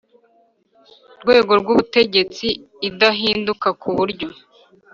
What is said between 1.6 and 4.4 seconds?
rw ubutegetsi idahinduka ku buryo